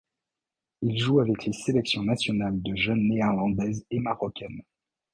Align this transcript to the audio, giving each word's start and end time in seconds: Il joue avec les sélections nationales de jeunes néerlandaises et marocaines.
Il 0.81 0.97
joue 0.97 1.19
avec 1.19 1.45
les 1.45 1.53
sélections 1.53 2.01
nationales 2.01 2.59
de 2.59 2.75
jeunes 2.75 3.07
néerlandaises 3.07 3.85
et 3.91 3.99
marocaines. 3.99 4.63